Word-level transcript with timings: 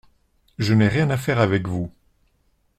Je 0.57 0.73
n’ai 0.73 0.87
rien 0.87 1.11
à 1.11 1.15
faire 1.17 1.39
avec 1.39 1.67
vous. 1.67 1.91